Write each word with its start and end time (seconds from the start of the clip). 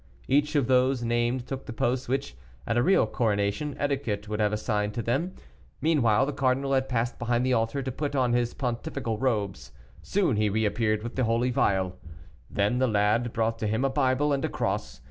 Each 0.27 0.55
of 0.55 0.65
those 0.65 1.03
named 1.03 1.45
took 1.45 1.67
the 1.67 1.73
posts 1.73 2.07
which, 2.07 2.35
at 2.65 2.75
a 2.75 2.81
real 2.81 3.05
coronation, 3.05 3.75
etiquette 3.77 4.27
would 4.27 4.39
have 4.39 4.51
assigned 4.51 4.95
to 4.95 5.03
them. 5.03 5.35
Meanwhile, 5.79 6.25
the 6.25 6.33
cardinal 6.33 6.73
had 6.73 6.89
passed 6.89 7.19
behind 7.19 7.45
the 7.45 7.53
altar 7.53 7.83
to 7.83 7.91
put 7.91 8.15
on 8.15 8.33
his 8.33 8.55
pontifical 8.55 9.19
robes; 9.19 9.71
soon 10.01 10.37
he 10.37 10.49
reappeared 10.49 11.03
with 11.03 11.17
the 11.17 11.25
holy 11.25 11.51
vial. 11.51 11.99
Then 12.49 12.79
the 12.79 12.87
lad 12.87 13.31
brought 13.31 13.59
to 13.59 13.67
him 13.67 13.85
a 13.85 13.91
Bible 13.91 14.33
and 14.33 14.43
a 14.43 14.49
cross. 14.49 14.99